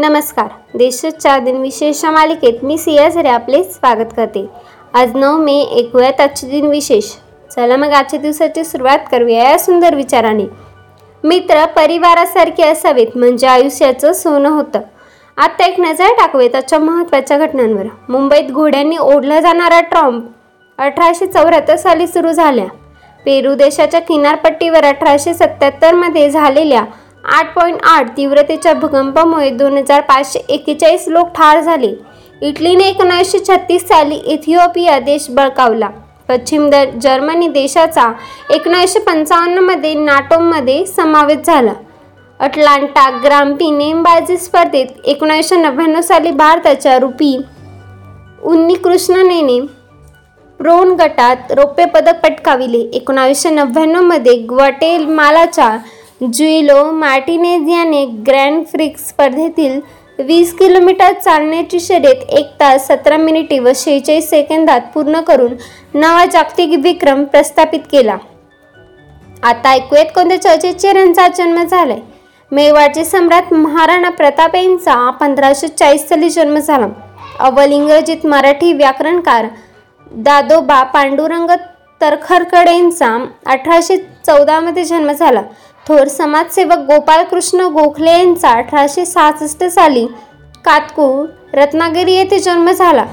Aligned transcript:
नमस्कार. 0.00 0.48
देशात 0.74 1.10
चार 1.10 1.40
दिन 1.40 1.56
विशेष 1.56 2.04
मालिकेत 2.04 2.52
मी 2.62 2.78
सिया 2.78 3.08
झरे 3.08 3.28
आपले 3.28 3.64
स्वागत 3.64 4.12
करते. 4.16 4.46
आज 4.94 5.16
नऊ 5.16 5.38
मे 5.38 5.62
ऐकूयात 5.76 6.20
आजचे 6.20 6.46
दिन 6.46 6.66
विशेष. 6.66 7.04
चला 7.54 7.76
मग 7.76 7.92
आजच्या 7.92 8.20
दिवसाची 8.20 8.64
सुरुवात 8.64 8.98
करूया 9.10 9.50
या 9.50 9.58
सुंदर 9.58 9.94
विचाराने. 9.94 10.44
मित्र 11.24 11.64
परिवारासारखे 11.66 12.62
असावेत 12.62 13.06
म्हणजे 13.14 13.46
आयुष्याचं 13.46 14.12
सोनं 14.12 14.48
होतं. 14.48 14.80
आता 15.36 15.66
एक 15.66 15.80
नजर 15.80 16.08
टाकूयात 16.08 16.54
आजच्या 16.54 16.78
महत्त्वाच्या 16.78 17.38
घटनांवर. 17.38 17.86
मुंबईत 18.08 18.50
घोड्यांनी 18.50 18.96
ओढला 18.96 19.40
जाणारा 19.40 19.80
ट्रम्प 19.80 20.24
अठराशे 20.78 21.26
चौऱ्याहत्तर 21.26 21.76
साली 21.76 22.06
सुरू 22.06 22.32
झाल्या. 22.32 22.66
पेरू 23.24 23.54
देशाच्या 23.54 24.00
किनारपट्टीवर 24.00 24.84
अठराशे 24.84 25.34
सत्याहत्तरमध्ये 25.34 26.30
झालेल्या 26.30 26.84
आठ 27.28 27.52
पॉईंट 27.54 27.78
आठ 27.84 28.16
तीव्रतेच्या 28.16 28.72
भूकंपामुळे 28.74 29.48
दोन 29.50 29.76
हजार 29.78 30.00
पाचशे 30.00 30.38
एक्केचाळीस 30.48 31.04
लोक 31.08 31.28
ठार 31.36 31.60
झाले. 31.60 31.92
इटलीने 32.42 32.84
एकोणीसशे 32.84 33.38
छत्तीस 33.38 33.86
साली 33.88 34.14
इथिओपिया 34.14 34.98
देश 34.98 35.26
बळकावला. 35.30 35.88
पश्चिम 36.28 36.68
द 36.70 36.74
जर्मनी 37.02 37.48
देशाचा 37.48 38.10
एकोणीसशे 38.54 39.00
पंचावन्नमध्ये 39.00 39.92
नाटोमध्ये 39.94 40.84
समावेश 40.86 41.46
झाला. 41.46 41.72
अटलांटा 42.40 43.08
ग्राम्पी 43.24 43.70
नेमबाजी 43.70 44.36
स्पर्धेत 44.36 44.86
एकोणीसशे 45.04 45.56
नव्याण्णव 45.56 46.00
साली 46.00 46.30
भारताच्या 46.30 46.98
रुपी 46.98 47.36
उन्नीकृष्णनेने 48.42 49.60
प्रोन 50.60 50.92
गटात 51.00 51.52
रौप्य 51.52 51.84
पदक 51.84 52.20
पटकाविले. 52.22 52.78
एकोणावीसशे 52.96 53.50
नव्याण्णवमध्ये 53.50 54.36
ग्वाटेमालाच्या 54.50 55.76
जुइलो 56.20 56.90
मार्टिनेज 56.92 57.68
याने 57.68 58.04
ग्रँड 58.26 58.64
फ्रिक्स 58.66 59.08
स्पर्धेतील 59.08 59.80
वीस 60.18 60.52
किलोमीटर 60.58 61.12
चालण्याची 61.14 61.80
शर्यत 61.80 62.22
एक 62.38 62.48
तास 62.60 62.86
सतरा 62.86 63.16
मिनिटे 63.16 63.58
व 63.58 63.72
शेहेचाळीस 63.74 64.28
सेकंदात 64.30 64.88
पूर्ण 64.94 65.20
करून 65.20 65.52
नवा 65.94 66.24
जागतिक 66.32 66.78
विक्रम 66.82 67.22
प्रस्थापित 67.24 67.80
केला. 67.92 68.16
आता 69.42 69.70
ऐकूयात 69.70 70.06
कोणत्या 70.14 70.40
चर्चेचे 70.42 70.88
यांचा 70.88 71.28
जन्म 71.36 71.62
झालाय. 71.62 72.00
मेवाडचे 72.52 73.04
सम्राट 73.04 73.52
महाराणा 73.52 74.10
प्रताप 74.10 74.56
यांचा 74.56 74.98
पंधराशे 75.10 75.68
चाळीस 75.68 76.08
साली 76.08 76.30
जन्म 76.30 76.58
झाला. 76.58 76.88
अव्वल 77.38 77.72
इंग्रजीत 77.72 78.26
मराठी 78.26 78.72
व्याकरणकार 78.72 79.46
दादोबा 80.16 80.82
पांडुरंग 80.84 81.50
तरखरकड 82.00 82.68
यांचा 82.68 83.16
अठराशे 83.46 83.96
चौदामध्ये 84.26 84.84
जन्म 84.84 85.10
झाला. 85.12 85.42
थोर 85.86 86.08
समाजसेवक 86.08 86.78
गोपाळकृष्ण 86.86 87.66
गोखले 87.72 88.10
यांचा 88.10 88.48
अठराशे 88.50 89.04
सहासष्ट 89.06 89.62
साली 89.64 90.06
कातकू 90.64 91.26
रत्नागिरी 91.54 92.14
येथे 92.14 92.38
जन्म 92.38 92.70
झाला. 92.70 93.04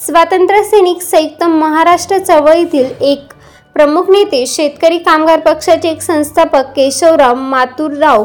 स्वातंत्र्य 0.00 0.62
सैनिक 0.64 1.02
संयुक्त 1.02 1.42
महाराष्ट्र 1.44 2.18
चळवळीतील 2.18 2.86
एक 3.00 3.32
प्रमुख 3.74 4.10
नेते 4.10 4.44
शेतकरी 4.46 4.98
कामगार 4.98 5.40
पक्षाचे 5.40 5.88
एक 5.88 6.00
संस्थापक 6.02 6.72
केशवराव 6.76 7.34
मातुरराव 7.34 8.24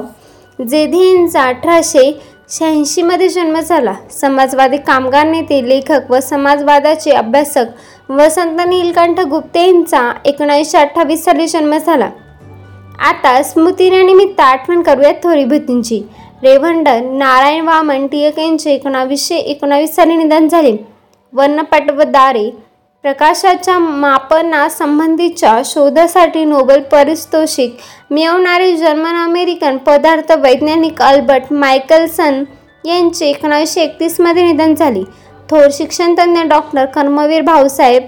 जेधे 0.59 1.03
यांचा 1.05 1.43
अठराशे 1.43 2.11
शहाऐंशीमध्ये 2.49 3.27
जन्म 3.29 3.59
झाला. 3.59 3.93
समाजवादी 4.11 4.77
कामगार 4.77 5.25
नेते 5.27 5.61
लेखक 5.69 6.11
व 6.11 6.19
समाजवादाचे 6.19 7.11
अभ्यासक 7.11 8.11
वसंत 8.11 8.61
नीलकंठ 8.67 9.19
गुप्ते 9.21 9.65
यांचा 9.65 10.11
एकोणीसशे 10.25 10.77
अठ्ठावीस 10.77 11.23
साली 11.25 11.47
जन्म 11.47 11.77
झाला. 11.77 12.09
आता 12.99 13.41
स्मृतिनिमित्त 13.43 14.39
आठवण 14.41 14.81
करूयात 14.81 15.13
थोरी 15.23 15.43
भूतींची. 15.45 16.01
रेवंड 16.43 16.87
नारायण 16.87 17.67
वामन 17.67 18.07
टिळक 18.07 18.39
यांचे 18.39 18.73
एकोणावीसशे 18.73 19.35
एकोणावीस 19.35 19.95
साली 19.95 20.15
निधन 20.15 20.47
झाले. 20.47 20.75
वर्णपट 21.33 21.91
प्रकाशाच्या 23.03 23.77
मापनासंबंधीच्या 23.79 25.61
शोधासाठी 25.65 26.43
नोबेल 26.45 26.81
पारितोषिक 26.81 27.77
मिळवणारे 28.11 28.75
जर्मन 28.77 29.23
अमेरिकन 29.23 29.77
पदार्थ 29.77 30.31
वैज्ञानिक 30.31 31.01
अल्बर्ट 31.01 31.53
मायकलसन 31.53 32.43
यांचे 32.85 33.29
एकोणावीसशे 33.29 33.81
एकतीसमध्ये 33.81 34.43
निधन 34.43 34.73
झाले. 34.75 35.03
थोर 35.49 35.67
शिक्षणतज्ञ 35.71 36.41
डॉक्टर 36.49 36.85
कर्मवीर 36.85 37.41
भाऊसाहेब 37.41 38.03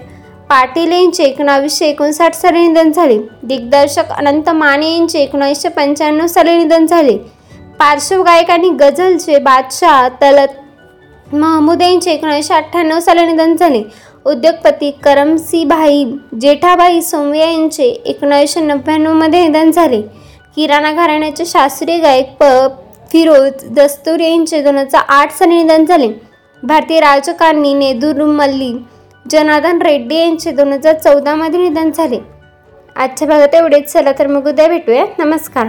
पाटील 0.50 0.92
यांचे 0.92 1.24
एकोणावीसशे 1.24 1.86
एकोणसाठ 1.86 2.34
साली 2.34 2.66
निधन 2.66 2.90
झाले. 2.92 3.18
दिग्दर्शक 3.42 4.10
अनंत 4.12 4.48
माने 4.50 4.90
यांचे 4.92 5.18
एकोणीसशे 5.18 5.68
पंच्याण्णव 5.68 6.26
साली 6.26 6.56
निधन 6.58 6.86
झाले. 6.86 7.16
पार्श्वगायक 7.78 8.50
आणि 8.50 8.70
गझलचे 8.70 9.38
बादशाह 9.38 10.08
तलत 10.22 11.34
महमूद 11.34 11.82
यांचे 11.82 12.12
एकोणीसशे 12.12 12.54
अठ्ठ्याण्णव 12.54 12.98
साली 13.00 13.26
निधन 13.26 13.54
झाले. 13.56 13.82
उद्योगपती 14.26 14.90
करमसीबाई 15.04 16.04
जेठाबाई 16.40 17.00
सोमया 17.02 17.50
यांचे 17.50 17.84
एकोणीसशे 17.84 18.60
नव्याण्णवमध्ये 18.60 19.46
निधन 19.46 19.70
झाले. 19.70 20.02
किराणा 20.56 20.92
घराण्याचे 20.92 21.46
शास्त्रीय 21.46 21.98
गायक 21.98 22.36
प. 22.40 22.44
फिरोज 23.12 23.64
दस्तूर 23.76 24.20
यांचे 24.20 24.62
दोन 24.62 24.76
हजार 24.78 25.02
आठ 25.08 25.32
साली 25.32 25.62
निधन 25.62 25.84
झाले. 25.84 26.08
भारतीय 26.62 27.00
राजकारणी 27.00 27.74
नेदुर 27.74 28.24
मल्ली 28.24 28.72
जनार्दन 29.28 29.82
रेड्डी 29.82 30.14
यांचे 30.14 30.50
दोन 30.50 30.72
हजार 30.72 30.94
चौदामध्ये 30.94 31.60
निधन 31.60 31.90
झाले. 31.90 32.18
आजच्या 32.96 33.28
भागात 33.28 33.54
एवढेच. 33.54 33.92
चला 33.92 34.12
तर 34.18 34.26
मग 34.26 34.48
उद्या 34.48 34.68
भेटूया. 34.68 35.04
नमस्कार. 35.18 35.66